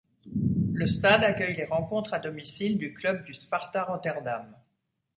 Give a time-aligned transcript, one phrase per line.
[0.73, 4.51] Le stade accueille les rencontres à domicile du club du Sparta Rotterdam.